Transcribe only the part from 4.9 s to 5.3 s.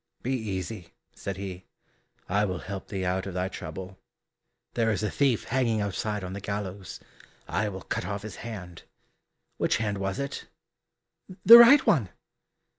a